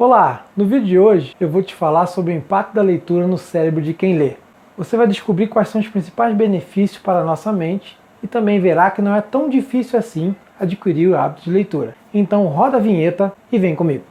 Olá! 0.00 0.46
No 0.56 0.64
vídeo 0.64 0.86
de 0.86 0.96
hoje 0.96 1.34
eu 1.40 1.48
vou 1.48 1.60
te 1.60 1.74
falar 1.74 2.06
sobre 2.06 2.32
o 2.32 2.36
impacto 2.36 2.72
da 2.72 2.82
leitura 2.82 3.26
no 3.26 3.36
cérebro 3.36 3.82
de 3.82 3.92
quem 3.92 4.16
lê. 4.16 4.34
Você 4.76 4.96
vai 4.96 5.08
descobrir 5.08 5.48
quais 5.48 5.70
são 5.70 5.80
os 5.80 5.88
principais 5.88 6.36
benefícios 6.36 7.02
para 7.02 7.18
a 7.18 7.24
nossa 7.24 7.50
mente 7.50 7.98
e 8.22 8.28
também 8.28 8.60
verá 8.60 8.92
que 8.92 9.02
não 9.02 9.12
é 9.12 9.20
tão 9.20 9.48
difícil 9.48 9.98
assim 9.98 10.36
adquirir 10.60 11.08
o 11.08 11.18
hábito 11.18 11.42
de 11.42 11.50
leitura. 11.50 11.96
Então 12.14 12.46
roda 12.46 12.76
a 12.76 12.80
vinheta 12.80 13.32
e 13.50 13.58
vem 13.58 13.74
comigo. 13.74 14.04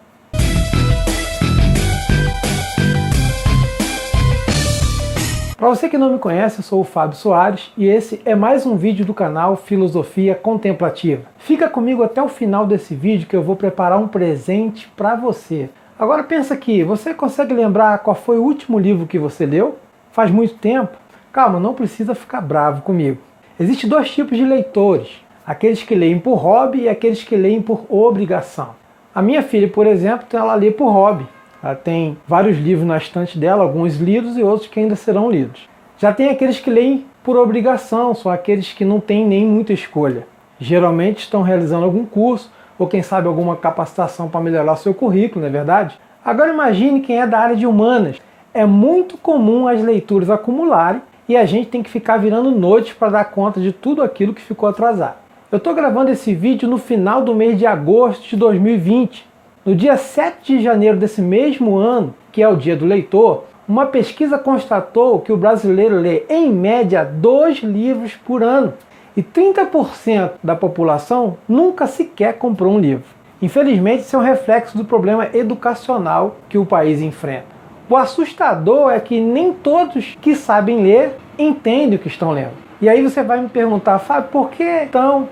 Para 5.57 5.69
você 5.69 5.89
que 5.89 5.97
não 5.97 6.11
me 6.11 6.19
conhece, 6.19 6.59
eu 6.59 6.63
sou 6.63 6.81
o 6.81 6.83
Fábio 6.83 7.17
Soares 7.17 7.71
e 7.75 7.87
esse 7.87 8.21
é 8.23 8.35
mais 8.35 8.63
um 8.67 8.75
vídeo 8.75 9.03
do 9.03 9.11
canal 9.11 9.55
Filosofia 9.55 10.35
Contemplativa. 10.35 11.23
Fica 11.39 11.67
comigo 11.67 12.03
até 12.03 12.21
o 12.21 12.29
final 12.29 12.63
desse 12.67 12.93
vídeo 12.93 13.27
que 13.27 13.35
eu 13.35 13.41
vou 13.41 13.55
preparar 13.55 13.97
um 13.97 14.07
presente 14.07 14.87
para 14.95 15.15
você. 15.15 15.67
Agora 15.97 16.23
pensa 16.23 16.53
aqui, 16.53 16.83
você 16.83 17.11
consegue 17.11 17.55
lembrar 17.55 17.97
qual 18.03 18.15
foi 18.15 18.37
o 18.37 18.43
último 18.43 18.77
livro 18.77 19.07
que 19.07 19.17
você 19.17 19.47
leu? 19.47 19.79
Faz 20.11 20.29
muito 20.29 20.53
tempo? 20.53 20.95
Calma, 21.33 21.59
não 21.59 21.73
precisa 21.73 22.13
ficar 22.13 22.41
bravo 22.41 22.83
comigo. 22.83 23.17
Existem 23.59 23.89
dois 23.89 24.11
tipos 24.11 24.37
de 24.37 24.45
leitores: 24.45 25.09
aqueles 25.43 25.81
que 25.81 25.95
leem 25.95 26.19
por 26.19 26.35
hobby 26.35 26.81
e 26.81 26.89
aqueles 26.89 27.23
que 27.23 27.35
leem 27.35 27.63
por 27.63 27.83
obrigação. 27.89 28.75
A 29.13 29.23
minha 29.23 29.41
filha, 29.41 29.67
por 29.67 29.87
exemplo, 29.87 30.27
ela 30.31 30.53
lê 30.53 30.69
por 30.69 30.91
hobby. 30.91 31.25
Ela 31.61 31.75
tem 31.75 32.17
vários 32.27 32.57
livros 32.57 32.87
na 32.87 32.97
estante 32.97 33.37
dela, 33.37 33.63
alguns 33.63 33.97
lidos 33.97 34.37
e 34.37 34.43
outros 34.43 34.69
que 34.69 34.79
ainda 34.79 34.95
serão 34.95 35.29
lidos. 35.29 35.67
Já 35.97 36.13
tem 36.13 36.29
aqueles 36.29 36.59
que 36.59 36.69
leem 36.69 37.05
por 37.23 37.35
obrigação, 37.35 38.13
são 38.13 38.31
aqueles 38.31 38.71
que 38.71 38.85
não 38.85 38.99
têm 38.99 39.25
nem 39.25 39.45
muita 39.45 39.73
escolha. 39.73 40.27
Geralmente 40.59 41.19
estão 41.19 41.41
realizando 41.41 41.85
algum 41.85 42.05
curso 42.05 42.51
ou 42.77 42.87
quem 42.87 43.01
sabe 43.01 43.27
alguma 43.27 43.55
capacitação 43.55 44.29
para 44.29 44.41
melhorar 44.41 44.75
seu 44.75 44.93
currículo, 44.93 45.41
não 45.41 45.49
é 45.49 45.51
verdade? 45.51 45.99
Agora 46.23 46.53
imagine 46.53 47.01
quem 47.01 47.19
é 47.19 47.25
da 47.25 47.39
área 47.39 47.55
de 47.55 47.65
humanas. 47.65 48.21
É 48.53 48.65
muito 48.65 49.17
comum 49.17 49.67
as 49.67 49.81
leituras 49.81 50.29
acumularem 50.29 51.01
e 51.27 51.35
a 51.35 51.45
gente 51.45 51.69
tem 51.69 51.83
que 51.83 51.89
ficar 51.89 52.17
virando 52.17 52.51
noite 52.51 52.95
para 52.95 53.09
dar 53.09 53.25
conta 53.25 53.59
de 53.59 53.71
tudo 53.71 54.01
aquilo 54.01 54.33
que 54.33 54.41
ficou 54.41 54.69
atrasado. 54.69 55.15
Eu 55.51 55.57
estou 55.57 55.73
gravando 55.73 56.11
esse 56.11 56.33
vídeo 56.33 56.67
no 56.67 56.77
final 56.77 57.21
do 57.21 57.33
mês 57.33 57.57
de 57.57 57.65
agosto 57.65 58.27
de 58.27 58.35
2020. 58.35 59.25
No 59.67 59.75
dia 59.75 59.97
7 59.97 60.59
de 60.59 60.63
janeiro 60.63 60.95
desse 60.95 61.21
mesmo 61.21 61.75
ano, 61.75 62.15
que 62.31 62.41
é 62.41 62.47
o 62.47 62.55
dia 62.55 62.73
do 62.73 62.85
leitor, 62.85 63.43
uma 63.67 63.85
pesquisa 63.85 64.39
constatou 64.39 65.19
que 65.19 65.33
o 65.33 65.35
brasileiro 65.35 65.99
lê, 65.99 66.23
em 66.29 66.49
média, 66.49 67.03
dois 67.03 67.57
livros 67.57 68.15
por 68.15 68.41
ano 68.41 68.73
e 69.13 69.21
30% 69.21 70.35
da 70.41 70.55
população 70.55 71.35
nunca 71.49 71.85
sequer 71.85 72.35
comprou 72.37 72.75
um 72.75 72.79
livro. 72.79 73.03
Infelizmente, 73.41 74.03
isso 74.03 74.15
é 74.15 74.19
um 74.19 74.21
reflexo 74.21 74.77
do 74.77 74.85
problema 74.85 75.27
educacional 75.33 76.37
que 76.47 76.57
o 76.57 76.65
país 76.65 77.01
enfrenta. 77.01 77.47
O 77.89 77.97
assustador 77.97 78.91
é 78.91 79.01
que 79.01 79.19
nem 79.19 79.51
todos 79.51 80.17
que 80.21 80.33
sabem 80.33 80.81
ler 80.81 81.17
entendem 81.37 81.97
o 81.97 82.01
que 82.01 82.07
estão 82.07 82.31
lendo. 82.31 82.53
E 82.79 82.87
aí 82.87 83.03
você 83.03 83.21
vai 83.21 83.41
me 83.41 83.49
perguntar, 83.49 83.99
Fábio, 83.99 84.29
por 84.29 84.49
que 84.49 84.63
então 84.83 85.27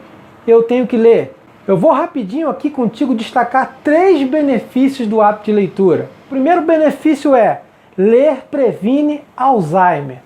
eu 0.45 0.63
tenho 0.63 0.85
que 0.85 0.97
ler? 0.97 1.34
Eu 1.67 1.75
vou 1.75 1.91
rapidinho 1.91 2.47
aqui 2.47 2.69
contigo 2.69 3.15
destacar 3.15 3.77
três 3.83 4.21
benefícios 4.29 5.07
do 5.07 5.19
hábito 5.19 5.45
de 5.45 5.51
leitura. 5.51 6.11
O 6.27 6.29
primeiro 6.29 6.61
benefício 6.61 7.33
é 7.33 7.61
ler 7.97 8.43
previne 8.51 9.23
Alzheimer. 9.35 10.19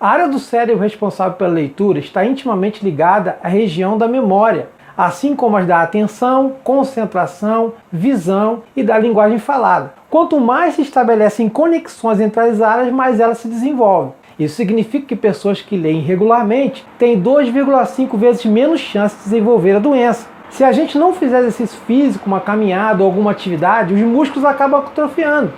A 0.00 0.08
área 0.08 0.26
do 0.26 0.40
cérebro 0.40 0.82
responsável 0.82 1.34
pela 1.34 1.52
leitura 1.52 2.00
está 2.00 2.24
intimamente 2.24 2.84
ligada 2.84 3.38
à 3.44 3.46
região 3.46 3.96
da 3.96 4.08
memória, 4.08 4.70
assim 4.96 5.36
como 5.36 5.56
as 5.56 5.68
da 5.68 5.82
atenção, 5.82 6.54
concentração, 6.64 7.74
visão 7.92 8.64
e 8.74 8.82
da 8.82 8.98
linguagem 8.98 9.38
falada. 9.38 9.94
Quanto 10.10 10.40
mais 10.40 10.74
se 10.74 10.82
estabelecem 10.82 11.48
conexões 11.48 12.18
entre 12.18 12.40
as 12.40 12.60
áreas, 12.60 12.92
mais 12.92 13.20
elas 13.20 13.38
se 13.38 13.46
desenvolvem. 13.46 14.14
Isso 14.36 14.56
significa 14.56 15.06
que 15.06 15.14
pessoas 15.14 15.60
que 15.60 15.76
leem 15.76 16.00
regularmente 16.00 16.84
têm 16.98 17.22
2,5 17.22 18.18
vezes 18.18 18.44
menos 18.46 18.80
chance 18.80 19.14
de 19.18 19.22
desenvolver 19.22 19.76
a 19.76 19.78
doença. 19.78 20.31
Se 20.52 20.62
a 20.62 20.70
gente 20.70 20.98
não 20.98 21.14
fizer 21.14 21.38
exercício 21.38 21.80
físico, 21.86 22.26
uma 22.26 22.38
caminhada 22.38 23.02
ou 23.02 23.08
alguma 23.08 23.30
atividade, 23.30 23.94
os 23.94 24.00
músculos 24.00 24.44
acabam 24.44 24.80
atrofiando. 24.80 25.50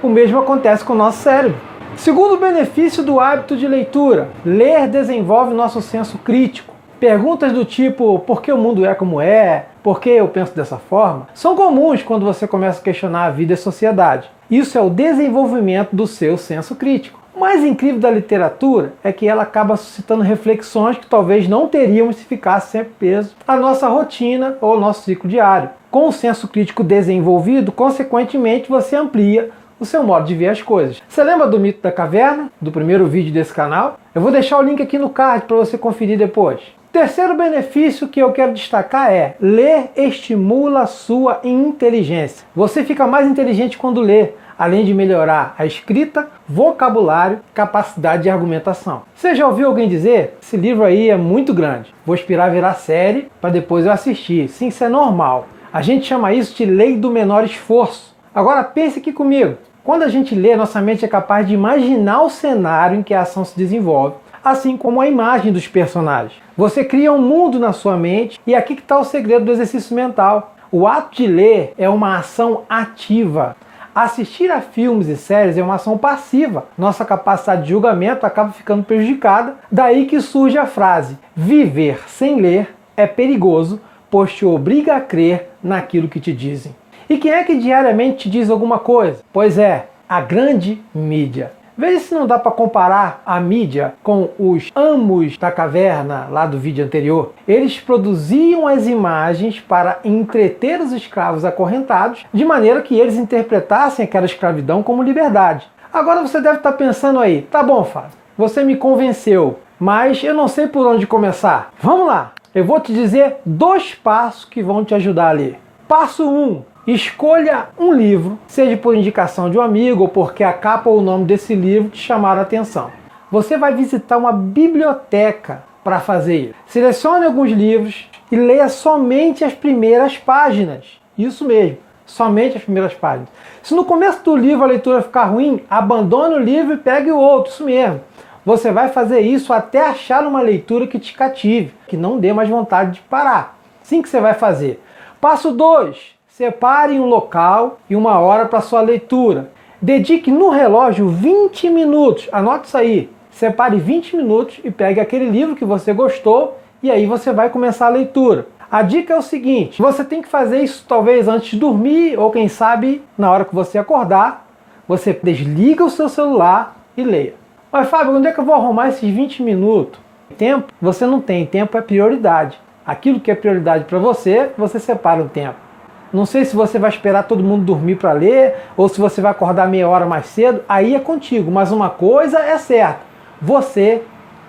O 0.00 0.08
mesmo 0.08 0.38
acontece 0.38 0.84
com 0.84 0.92
o 0.92 0.96
nosso 0.96 1.18
cérebro. 1.18 1.58
Segundo 1.96 2.38
benefício 2.38 3.02
do 3.02 3.18
hábito 3.18 3.56
de 3.56 3.66
leitura, 3.66 4.28
ler 4.46 4.86
desenvolve 4.86 5.52
nosso 5.52 5.82
senso 5.82 6.18
crítico. 6.18 6.72
Perguntas 7.00 7.52
do 7.52 7.64
tipo 7.64 8.20
por 8.20 8.40
que 8.40 8.52
o 8.52 8.56
mundo 8.56 8.86
é 8.86 8.94
como 8.94 9.20
é, 9.20 9.66
por 9.82 10.00
que 10.00 10.10
eu 10.10 10.28
penso 10.28 10.54
dessa 10.54 10.76
forma, 10.76 11.26
são 11.34 11.56
comuns 11.56 12.04
quando 12.04 12.24
você 12.24 12.46
começa 12.46 12.80
a 12.80 12.84
questionar 12.84 13.24
a 13.24 13.30
vida 13.30 13.52
e 13.52 13.54
a 13.54 13.56
sociedade. 13.56 14.30
Isso 14.48 14.78
é 14.78 14.80
o 14.80 14.88
desenvolvimento 14.88 15.96
do 15.96 16.06
seu 16.06 16.38
senso 16.38 16.76
crítico. 16.76 17.17
O 17.38 17.40
mais 17.40 17.62
incrível 17.62 18.00
da 18.00 18.10
literatura 18.10 18.94
é 19.00 19.12
que 19.12 19.28
ela 19.28 19.44
acaba 19.44 19.76
suscitando 19.76 20.24
reflexões 20.24 20.98
que 20.98 21.06
talvez 21.06 21.46
não 21.46 21.68
teríamos 21.68 22.16
se 22.16 22.24
ficasse 22.24 22.72
sempre 22.72 22.94
preso 22.98 23.36
à 23.46 23.56
nossa 23.56 23.86
rotina 23.86 24.58
ou 24.60 24.76
nosso 24.76 25.04
ciclo 25.04 25.30
diário. 25.30 25.70
Com 25.88 26.08
o 26.08 26.12
senso 26.12 26.48
crítico 26.48 26.82
desenvolvido, 26.82 27.70
consequentemente, 27.70 28.68
você 28.68 28.96
amplia 28.96 29.50
o 29.80 29.84
seu 29.84 30.02
modo 30.02 30.26
de 30.26 30.34
ver 30.34 30.48
as 30.48 30.62
coisas. 30.62 31.02
Você 31.08 31.22
lembra 31.22 31.46
do 31.46 31.60
mito 31.60 31.80
da 31.82 31.92
caverna, 31.92 32.50
do 32.60 32.72
primeiro 32.72 33.06
vídeo 33.06 33.32
desse 33.32 33.52
canal? 33.52 33.98
Eu 34.14 34.20
vou 34.20 34.30
deixar 34.30 34.58
o 34.58 34.62
link 34.62 34.82
aqui 34.82 34.98
no 34.98 35.10
card 35.10 35.46
para 35.46 35.56
você 35.56 35.78
conferir 35.78 36.18
depois. 36.18 36.60
Terceiro 36.90 37.36
benefício 37.36 38.08
que 38.08 38.20
eu 38.20 38.32
quero 38.32 38.54
destacar 38.54 39.12
é 39.12 39.36
ler 39.38 39.90
estimula 39.94 40.80
a 40.80 40.86
sua 40.86 41.40
inteligência. 41.44 42.46
Você 42.56 42.82
fica 42.82 43.06
mais 43.06 43.28
inteligente 43.28 43.76
quando 43.76 44.00
lê, 44.00 44.30
além 44.58 44.84
de 44.84 44.94
melhorar 44.94 45.54
a 45.58 45.66
escrita, 45.66 46.28
vocabulário, 46.48 47.40
capacidade 47.54 48.22
de 48.22 48.30
argumentação. 48.30 49.02
Você 49.14 49.34
já 49.34 49.46
ouviu 49.46 49.68
alguém 49.68 49.86
dizer? 49.86 50.38
Esse 50.42 50.56
livro 50.56 50.82
aí 50.82 51.10
é 51.10 51.16
muito 51.16 51.52
grande. 51.52 51.94
Vou 52.04 52.14
esperar 52.14 52.50
virar 52.50 52.74
série 52.74 53.30
para 53.40 53.50
depois 53.50 53.84
eu 53.84 53.92
assistir. 53.92 54.48
Sim, 54.48 54.68
isso 54.68 54.82
é 54.82 54.88
normal. 54.88 55.46
A 55.70 55.82
gente 55.82 56.06
chama 56.06 56.32
isso 56.32 56.56
de 56.56 56.64
lei 56.64 56.96
do 56.96 57.10
menor 57.10 57.44
esforço. 57.44 58.16
Agora 58.34 58.64
pense 58.64 58.98
aqui 58.98 59.12
comigo. 59.12 59.56
Quando 59.88 60.02
a 60.02 60.08
gente 60.08 60.34
lê, 60.34 60.54
nossa 60.54 60.82
mente 60.82 61.06
é 61.06 61.08
capaz 61.08 61.48
de 61.48 61.54
imaginar 61.54 62.20
o 62.20 62.28
cenário 62.28 62.98
em 62.98 63.02
que 63.02 63.14
a 63.14 63.22
ação 63.22 63.42
se 63.42 63.56
desenvolve, 63.56 64.16
assim 64.44 64.76
como 64.76 65.00
a 65.00 65.08
imagem 65.08 65.50
dos 65.50 65.66
personagens. 65.66 66.42
Você 66.54 66.84
cria 66.84 67.10
um 67.10 67.22
mundo 67.22 67.58
na 67.58 67.72
sua 67.72 67.96
mente 67.96 68.38
e 68.46 68.54
aqui 68.54 68.74
que 68.74 68.82
está 68.82 68.98
o 68.98 69.04
segredo 69.04 69.46
do 69.46 69.52
exercício 69.52 69.96
mental. 69.96 70.54
O 70.70 70.86
ato 70.86 71.16
de 71.16 71.26
ler 71.26 71.72
é 71.78 71.88
uma 71.88 72.18
ação 72.18 72.64
ativa. 72.68 73.56
Assistir 73.94 74.50
a 74.50 74.60
filmes 74.60 75.08
e 75.08 75.16
séries 75.16 75.56
é 75.56 75.62
uma 75.62 75.76
ação 75.76 75.96
passiva. 75.96 76.66
Nossa 76.76 77.02
capacidade 77.02 77.62
de 77.62 77.70
julgamento 77.70 78.26
acaba 78.26 78.52
ficando 78.52 78.82
prejudicada. 78.82 79.54
Daí 79.72 80.04
que 80.04 80.20
surge 80.20 80.58
a 80.58 80.66
frase: 80.66 81.16
viver 81.34 82.02
sem 82.08 82.42
ler 82.42 82.74
é 82.94 83.06
perigoso, 83.06 83.80
pois 84.10 84.34
te 84.34 84.44
obriga 84.44 84.96
a 84.96 85.00
crer 85.00 85.48
naquilo 85.62 86.08
que 86.08 86.20
te 86.20 86.34
dizem. 86.34 86.74
E 87.08 87.16
quem 87.16 87.32
é 87.32 87.42
que 87.42 87.56
diariamente 87.56 88.18
te 88.18 88.30
diz 88.30 88.50
alguma 88.50 88.78
coisa? 88.78 89.22
Pois 89.32 89.56
é, 89.56 89.86
a 90.06 90.20
grande 90.20 90.82
mídia. 90.94 91.52
Veja 91.76 92.00
se 92.00 92.14
não 92.14 92.26
dá 92.26 92.38
para 92.38 92.52
comparar 92.52 93.22
a 93.24 93.40
mídia 93.40 93.94
com 94.02 94.28
os 94.38 94.70
amos 94.74 95.38
da 95.38 95.50
caverna 95.50 96.26
lá 96.30 96.44
do 96.44 96.58
vídeo 96.58 96.84
anterior. 96.84 97.32
Eles 97.46 97.80
produziam 97.80 98.66
as 98.66 98.86
imagens 98.86 99.58
para 99.58 100.00
entreter 100.04 100.80
os 100.80 100.92
escravos 100.92 101.46
acorrentados, 101.46 102.26
de 102.34 102.44
maneira 102.44 102.82
que 102.82 102.98
eles 102.98 103.14
interpretassem 103.14 104.04
aquela 104.04 104.26
escravidão 104.26 104.82
como 104.82 105.02
liberdade. 105.02 105.66
Agora 105.90 106.20
você 106.20 106.40
deve 106.42 106.56
estar 106.56 106.72
pensando 106.72 107.20
aí, 107.20 107.42
tá 107.42 107.62
bom, 107.62 107.84
Fábio, 107.84 108.10
você 108.36 108.62
me 108.62 108.76
convenceu, 108.76 109.60
mas 109.80 110.22
eu 110.22 110.34
não 110.34 110.48
sei 110.48 110.66
por 110.66 110.86
onde 110.86 111.06
começar. 111.06 111.70
Vamos 111.80 112.06
lá, 112.06 112.32
eu 112.54 112.64
vou 112.64 112.80
te 112.80 112.92
dizer 112.92 113.36
dois 113.46 113.94
passos 113.94 114.44
que 114.44 114.62
vão 114.62 114.84
te 114.84 114.94
ajudar 114.94 115.28
a 115.28 115.32
ler. 115.32 115.58
Passo 115.86 116.28
1: 116.28 116.34
um, 116.34 116.62
Escolha 116.90 117.66
um 117.78 117.92
livro, 117.92 118.38
seja 118.46 118.74
por 118.74 118.96
indicação 118.96 119.50
de 119.50 119.58
um 119.58 119.60
amigo 119.60 120.04
ou 120.04 120.08
porque 120.08 120.42
a 120.42 120.54
capa 120.54 120.88
ou 120.88 121.00
o 121.00 121.02
nome 121.02 121.26
desse 121.26 121.54
livro 121.54 121.90
te 121.90 121.98
chamaram 121.98 122.40
a 122.40 122.44
atenção. 122.44 122.90
Você 123.30 123.58
vai 123.58 123.74
visitar 123.74 124.16
uma 124.16 124.32
biblioteca 124.32 125.62
para 125.84 126.00
fazer 126.00 126.36
isso. 126.38 126.54
Selecione 126.66 127.26
alguns 127.26 127.50
livros 127.50 128.08
e 128.32 128.36
leia 128.36 128.70
somente 128.70 129.44
as 129.44 129.52
primeiras 129.52 130.16
páginas. 130.16 130.98
Isso 131.18 131.44
mesmo, 131.44 131.76
somente 132.06 132.56
as 132.56 132.62
primeiras 132.62 132.94
páginas. 132.94 133.28
Se 133.62 133.74
no 133.74 133.84
começo 133.84 134.24
do 134.24 134.34
livro 134.34 134.64
a 134.64 134.68
leitura 134.68 135.02
ficar 135.02 135.24
ruim, 135.24 135.62
abandone 135.68 136.36
o 136.36 136.42
livro 136.42 136.72
e 136.72 136.78
pegue 136.78 137.12
o 137.12 137.18
outro. 137.18 137.52
Isso 137.52 137.64
mesmo. 137.64 138.00
Você 138.46 138.72
vai 138.72 138.88
fazer 138.88 139.20
isso 139.20 139.52
até 139.52 139.86
achar 139.86 140.26
uma 140.26 140.40
leitura 140.40 140.86
que 140.86 140.98
te 140.98 141.12
cative, 141.12 141.74
que 141.86 141.98
não 141.98 142.18
dê 142.18 142.32
mais 142.32 142.48
vontade 142.48 142.92
de 142.92 143.00
parar. 143.02 143.58
Assim 143.82 144.00
que 144.00 144.08
você 144.08 144.20
vai 144.20 144.32
fazer. 144.32 144.82
Passo 145.20 145.52
2 145.52 146.16
Separe 146.38 147.00
um 147.00 147.04
local 147.04 147.80
e 147.90 147.96
uma 147.96 148.20
hora 148.20 148.46
para 148.46 148.60
sua 148.60 148.80
leitura. 148.80 149.50
Dedique 149.82 150.30
no 150.30 150.50
relógio 150.50 151.08
20 151.08 151.68
minutos. 151.68 152.28
Anote 152.30 152.68
isso 152.68 152.76
aí. 152.76 153.10
Separe 153.28 153.76
20 153.76 154.14
minutos 154.18 154.60
e 154.62 154.70
pegue 154.70 155.00
aquele 155.00 155.28
livro 155.28 155.56
que 155.56 155.64
você 155.64 155.92
gostou 155.92 156.56
e 156.80 156.92
aí 156.92 157.06
você 157.06 157.32
vai 157.32 157.50
começar 157.50 157.86
a 157.86 157.88
leitura. 157.88 158.46
A 158.70 158.82
dica 158.82 159.14
é 159.14 159.16
o 159.16 159.20
seguinte: 159.20 159.82
você 159.82 160.04
tem 160.04 160.22
que 160.22 160.28
fazer 160.28 160.62
isso 160.62 160.84
talvez 160.86 161.26
antes 161.26 161.50
de 161.50 161.56
dormir, 161.58 162.16
ou 162.16 162.30
quem 162.30 162.46
sabe 162.46 163.02
na 163.18 163.32
hora 163.32 163.44
que 163.44 163.52
você 163.52 163.76
acordar, 163.76 164.46
você 164.86 165.12
desliga 165.20 165.84
o 165.84 165.90
seu 165.90 166.08
celular 166.08 166.76
e 166.96 167.02
leia. 167.02 167.34
Mas 167.72 167.88
Fábio, 167.88 168.14
onde 168.14 168.28
é 168.28 168.32
que 168.32 168.38
eu 168.38 168.44
vou 168.44 168.54
arrumar 168.54 168.90
esses 168.90 169.12
20 169.12 169.42
minutos? 169.42 169.98
Tempo? 170.36 170.72
Você 170.80 171.04
não 171.04 171.20
tem, 171.20 171.44
tempo 171.44 171.76
é 171.76 171.80
prioridade. 171.80 172.56
Aquilo 172.86 173.18
que 173.18 173.28
é 173.28 173.34
prioridade 173.34 173.86
para 173.86 173.98
você, 173.98 174.52
você 174.56 174.78
separa 174.78 175.20
um 175.20 175.26
tempo. 175.26 175.66
Não 176.12 176.24
sei 176.24 176.44
se 176.44 176.56
você 176.56 176.78
vai 176.78 176.88
esperar 176.88 177.24
todo 177.24 177.44
mundo 177.44 177.64
dormir 177.64 177.96
para 177.96 178.12
ler 178.12 178.54
ou 178.76 178.88
se 178.88 178.98
você 178.98 179.20
vai 179.20 179.30
acordar 179.30 179.68
meia 179.68 179.88
hora 179.88 180.06
mais 180.06 180.26
cedo, 180.26 180.62
aí 180.68 180.94
é 180.94 181.00
contigo. 181.00 181.50
Mas 181.50 181.70
uma 181.70 181.90
coisa 181.90 182.38
é 182.38 182.56
certa: 182.56 183.00
você 183.40 184.02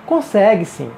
consegue 0.05 0.63
sim. 0.63 0.89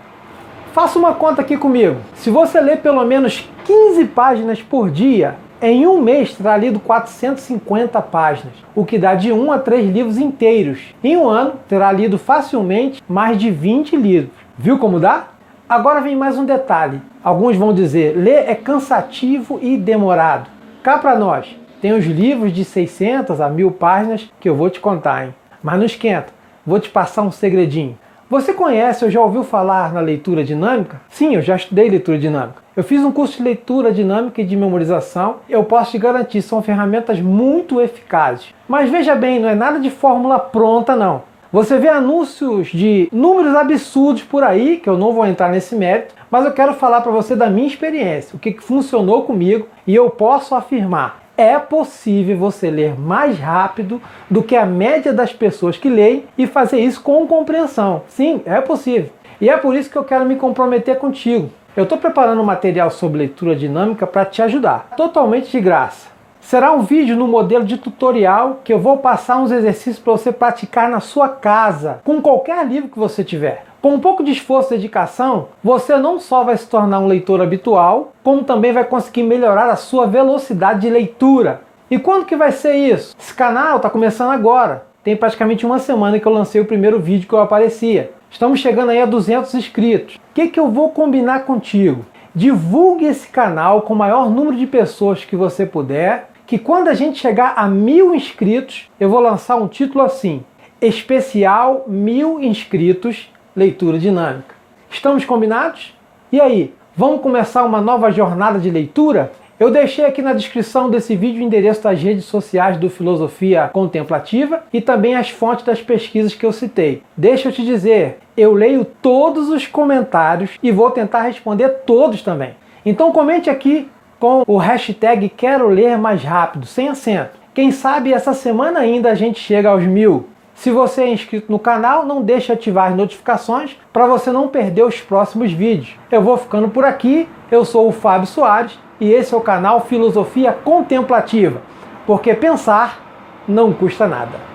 Faça 0.72 1.00
uma 1.00 1.16
conta 1.16 1.42
aqui 1.42 1.58
comigo. 1.58 1.98
Se 2.14 2.30
você 2.30 2.62
ler 2.62 2.78
pelo 2.78 3.04
menos 3.04 3.50
15 3.66 4.06
páginas 4.06 4.62
por 4.62 4.90
dia, 4.90 5.36
em 5.62 5.86
um 5.86 6.00
mês 6.00 6.34
terá 6.34 6.56
lido 6.56 6.80
450 6.80 8.02
páginas, 8.02 8.54
o 8.74 8.86
que 8.86 8.98
dá 8.98 9.14
de 9.16 9.32
1 9.32 9.52
a 9.52 9.60
3 9.60 9.92
livros 9.92 10.18
inteiros. 10.18 10.80
Em 11.04 11.18
um 11.18 11.28
ano 11.28 11.54
terá 11.68 11.92
lido 11.92 12.18
facilmente 12.18 13.02
mais 13.10 13.38
de 13.38 13.50
20 13.50 13.96
livros. 13.96 14.32
Viu 14.58 14.78
como 14.78 15.00
dá? 15.00 15.28
Agora 15.68 16.02
vem 16.02 16.16
mais 16.16 16.38
um 16.38 16.46
detalhe. 16.46 17.02
Alguns 17.24 17.58
vão 17.58 17.74
dizer: 17.74 18.16
ler 18.18 18.50
é 18.50 18.56
cansativo 18.56 19.60
e 19.62 19.78
demorado. 19.78 20.50
Cá 20.84 20.98
para 20.98 21.16
nós, 21.16 21.46
tem 21.80 21.94
os 21.94 22.06
livros 22.08 22.52
de 22.52 22.66
600 22.66 23.40
a 23.40 23.48
1000 23.48 23.70
páginas 23.70 24.32
que 24.40 24.50
eu 24.50 24.56
vou 24.56 24.68
te 24.68 24.80
contar, 24.80 25.28
hein? 25.28 25.36
Mas 25.62 25.78
não 25.78 25.86
esquenta, 25.86 26.34
vou 26.66 26.80
te 26.80 26.90
passar 26.90 27.22
um 27.22 27.30
segredinho. 27.30 28.00
Você 28.28 28.52
conhece 28.52 29.06
ou 29.06 29.12
já 29.12 29.22
ouviu 29.22 29.44
falar 29.44 29.94
na 29.94 30.00
leitura 30.00 30.44
dinâmica? 30.44 31.00
Sim, 31.08 31.36
eu 31.36 31.42
já 31.44 31.56
estudei 31.56 31.88
leitura 31.88 32.18
dinâmica. 32.18 32.64
Eu 32.76 32.84
fiz 32.84 33.04
um 33.04 33.12
curso 33.12 33.38
de 33.38 33.44
leitura 33.44 33.92
dinâmica 33.92 34.42
e 34.42 34.46
de 34.46 34.56
memorização. 34.56 35.36
Eu 35.48 35.64
posso 35.66 35.92
te 35.92 36.00
garantir, 36.00 36.42
são 36.42 36.64
ferramentas 36.64 37.22
muito 37.22 37.80
eficazes. 37.80 38.52
Mas 38.68 38.90
veja 38.90 39.14
bem, 39.14 39.40
não 39.40 39.50
é 39.50 39.54
nada 39.54 39.80
de 39.80 39.92
fórmula 39.92 40.40
pronta 40.40 40.96
não. 40.96 41.22
Você 41.52 41.78
vê 41.78 41.90
anúncios 41.90 42.68
de 42.68 43.10
números 43.12 43.54
absurdos 43.56 44.24
por 44.24 44.42
aí, 44.42 44.78
que 44.78 44.90
eu 44.90 44.98
não 44.98 45.12
vou 45.12 45.26
entrar 45.26 45.50
nesse 45.50 45.76
mérito, 45.76 46.16
mas 46.30 46.46
eu 46.46 46.54
quero 46.54 46.74
falar 46.74 47.02
para 47.02 47.12
você 47.12 47.36
da 47.36 47.50
minha 47.50 47.68
experiência, 47.68 48.38
o 48.38 48.40
que 48.40 48.54
funcionou 48.54 49.24
comigo 49.24 49.68
e 49.86 49.94
eu 49.94 50.10
posso 50.10 50.56
afirmar 50.56 51.20
é 51.38 51.58
possível 51.58 52.38
você 52.38 52.70
ler 52.70 53.00
mais 53.00 53.40
rápido 53.40 54.02
do 54.30 54.44
que 54.44 54.56
a 54.56 54.66
média 54.66 55.12
das 55.12 55.34
pessoas 55.34 55.76
que 55.76 55.90
leem 55.90 56.26
e 56.38 56.46
fazer 56.46 56.80
isso 56.80 57.02
com 57.02 57.26
compreensão. 57.26 58.04
Sim, 58.08 58.42
é 58.46 58.62
possível. 58.62 59.10
E 59.40 59.50
é 59.50 59.58
por 59.58 59.76
isso 59.76 59.90
que 59.90 59.98
eu 59.98 60.04
quero 60.04 60.26
me 60.26 60.36
comprometer 60.36 61.00
contigo. 61.00 61.50
Eu 61.76 61.84
estou 61.84 61.98
preparando 61.98 62.42
um 62.42 62.46
material 62.46 62.92
sobre 62.92 63.18
leitura 63.18 63.56
dinâmica 63.56 64.06
para 64.06 64.24
te 64.26 64.42
ajudar, 64.42 64.92
totalmente 64.96 65.50
de 65.50 65.60
graça. 65.60 66.11
Será 66.42 66.74
um 66.74 66.82
vídeo 66.82 67.16
no 67.16 67.28
modelo 67.28 67.64
de 67.64 67.78
tutorial 67.78 68.60
que 68.64 68.74
eu 68.74 68.80
vou 68.80 68.98
passar 68.98 69.38
uns 69.38 69.52
exercícios 69.52 70.00
para 70.00 70.12
você 70.12 70.32
praticar 70.32 70.90
na 70.90 71.00
sua 71.00 71.30
casa, 71.30 72.02
com 72.04 72.22
qualquer 72.22 72.66
livro 72.68 72.90
que 72.90 73.00
você 73.00 73.24
tiver. 73.24 73.64
Com 73.82 73.94
um 73.94 74.00
pouco 74.00 74.24
de 74.24 74.32
esforço 74.32 74.74
e 74.74 74.78
dedicação, 74.78 75.48
você 75.64 75.96
não 75.96 76.20
só 76.20 76.44
vai 76.44 76.58
se 76.58 76.68
tornar 76.68 77.00
um 77.00 77.08
leitor 77.08 77.42
habitual, 77.42 78.12
como 78.24 78.44
também 78.44 78.74
vai 78.74 78.84
conseguir 78.84 79.24
melhorar 79.24 79.70
a 79.70 79.76
sua 79.76 80.08
velocidade 80.08 80.82
de 80.82 80.90
leitura. 80.90 81.62
E 81.90 81.98
quando 81.98 82.26
que 82.26 82.36
vai 82.36 82.52
ser 82.52 82.76
isso? 82.76 83.16
Esse 83.18 83.34
canal 83.34 83.78
está 83.78 83.90
começando 83.90 84.32
agora. 84.32 84.86
Tem 85.04 85.16
praticamente 85.16 85.66
uma 85.66 85.80
semana 85.80 86.20
que 86.20 86.26
eu 86.26 86.34
lancei 86.34 86.60
o 86.60 86.66
primeiro 86.66 87.00
vídeo 87.00 87.28
que 87.28 87.34
eu 87.34 87.40
aparecia. 87.40 88.12
Estamos 88.30 88.60
chegando 88.60 88.90
aí 88.90 89.02
a 89.02 89.06
200 89.06 89.54
inscritos. 89.54 90.16
O 90.16 90.20
que, 90.34 90.48
que 90.48 90.60
eu 90.60 90.70
vou 90.70 90.90
combinar 90.90 91.46
contigo? 91.46 92.06
Divulgue 92.34 93.06
esse 93.06 93.28
canal 93.28 93.82
com 93.82 93.94
o 93.94 93.98
maior 93.98 94.30
número 94.30 94.56
de 94.56 94.66
pessoas 94.66 95.26
que 95.26 95.36
você 95.36 95.66
puder, 95.66 96.31
que 96.52 96.60
quando 96.60 96.90
a 96.90 96.94
gente 96.94 97.18
chegar 97.18 97.54
a 97.56 97.66
mil 97.66 98.14
inscritos, 98.14 98.90
eu 99.00 99.10
vou 99.10 99.22
lançar 99.22 99.56
um 99.56 99.70
título 99.70 100.04
assim: 100.04 100.44
Especial 100.82 101.86
Mil 101.88 102.42
Inscritos 102.42 103.32
leitura 103.56 103.98
dinâmica. 103.98 104.54
Estamos 104.90 105.24
combinados? 105.24 105.98
E 106.30 106.42
aí, 106.42 106.74
vamos 106.94 107.22
começar 107.22 107.64
uma 107.64 107.80
nova 107.80 108.12
jornada 108.12 108.60
de 108.60 108.70
leitura? 108.70 109.32
Eu 109.58 109.72
deixei 109.72 110.04
aqui 110.04 110.22
na 110.22 110.34
descrição 110.34 110.90
desse 110.90 111.16
vídeo 111.16 111.40
o 111.40 111.46
endereço 111.46 111.84
das 111.84 112.04
redes 112.04 112.26
sociais 112.26 112.76
do 112.76 112.90
Filosofia 112.90 113.70
Contemplativa 113.72 114.64
e 114.74 114.82
também 114.82 115.16
as 115.16 115.30
fontes 115.30 115.64
das 115.64 115.82
pesquisas 115.82 116.36
que 116.36 116.46
eu 116.46 116.52
citei. 116.52 117.02
Deixa 117.16 117.48
eu 117.48 117.54
te 117.54 117.64
dizer, 117.64 118.18
eu 118.36 118.52
leio 118.52 118.84
todos 118.84 119.48
os 119.48 119.68
comentários 119.68 120.52
e 120.62 120.70
vou 120.70 120.92
tentar 120.92 121.22
responder 121.22 121.70
todos 121.86 122.22
também. 122.22 122.56
Então 122.86 123.14
comente 123.14 123.50
aqui 123.50 123.88
com 124.22 124.44
o 124.46 124.58
hashtag 124.58 125.30
Quero 125.30 125.68
Ler 125.68 125.98
Mais 125.98 126.24
Rápido, 126.24 126.68
sem 126.68 126.88
acento. 126.88 127.40
Quem 127.56 127.72
sabe 127.72 128.14
essa 128.14 128.36
semana 128.36 128.80
ainda 128.80 129.10
a 129.10 129.16
gente 129.16 129.40
chega 129.40 129.70
aos 129.70 129.84
mil. 129.84 130.28
Se 130.54 130.70
você 130.70 131.02
é 131.02 131.12
inscrito 131.12 131.52
no 131.52 131.58
canal, 131.58 132.06
não 132.06 132.22
deixe 132.22 132.46
de 132.46 132.52
ativar 132.52 132.92
as 132.92 132.96
notificações 132.96 133.76
para 133.92 134.06
você 134.06 134.32
não 134.32 134.48
perder 134.48 134.84
os 134.84 135.02
próximos 135.02 135.52
vídeos. 135.52 135.96
Eu 136.12 136.22
vou 136.22 136.38
ficando 136.38 136.70
por 136.70 136.86
aqui, 136.86 137.28
eu 137.50 137.66
sou 137.66 137.88
o 137.88 137.92
Fábio 137.92 138.28
Soares 138.28 138.78
e 139.00 139.12
esse 139.12 139.34
é 139.34 139.38
o 139.38 139.42
canal 139.42 139.82
Filosofia 139.82 140.54
Contemplativa, 140.54 141.60
porque 142.06 142.36
pensar 142.36 143.02
não 143.48 143.74
custa 143.74 144.06
nada. 144.08 144.51